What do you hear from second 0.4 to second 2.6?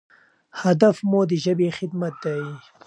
هدف مو د ژبې خدمت دی.